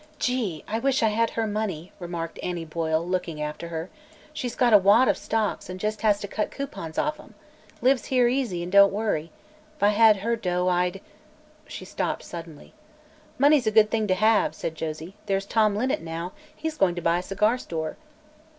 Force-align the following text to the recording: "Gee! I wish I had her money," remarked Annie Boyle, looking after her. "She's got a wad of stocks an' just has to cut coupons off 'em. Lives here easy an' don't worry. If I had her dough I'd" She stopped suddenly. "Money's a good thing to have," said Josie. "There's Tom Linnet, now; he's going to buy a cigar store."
"Gee! 0.17 0.63
I 0.67 0.79
wish 0.79 1.03
I 1.03 1.09
had 1.09 1.29
her 1.29 1.45
money," 1.45 1.91
remarked 1.99 2.39
Annie 2.41 2.65
Boyle, 2.65 3.05
looking 3.07 3.39
after 3.39 3.67
her. 3.67 3.91
"She's 4.33 4.55
got 4.55 4.73
a 4.73 4.79
wad 4.79 5.07
of 5.07 5.15
stocks 5.15 5.69
an' 5.69 5.77
just 5.77 6.01
has 6.01 6.19
to 6.21 6.27
cut 6.27 6.49
coupons 6.49 6.97
off 6.97 7.19
'em. 7.19 7.35
Lives 7.83 8.05
here 8.05 8.27
easy 8.27 8.63
an' 8.63 8.71
don't 8.71 8.91
worry. 8.91 9.29
If 9.77 9.83
I 9.83 9.89
had 9.89 10.17
her 10.25 10.35
dough 10.35 10.67
I'd" 10.69 11.01
She 11.67 11.85
stopped 11.85 12.23
suddenly. 12.23 12.73
"Money's 13.37 13.67
a 13.67 13.71
good 13.71 13.91
thing 13.91 14.07
to 14.07 14.15
have," 14.15 14.55
said 14.55 14.73
Josie. 14.73 15.13
"There's 15.27 15.45
Tom 15.45 15.75
Linnet, 15.75 16.01
now; 16.01 16.31
he's 16.55 16.77
going 16.79 16.95
to 16.95 17.01
buy 17.03 17.19
a 17.19 17.21
cigar 17.21 17.59
store." 17.59 17.95